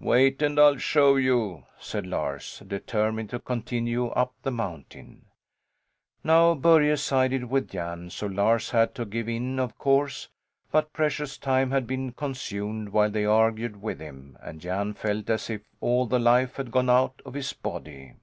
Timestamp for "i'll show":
0.58-1.16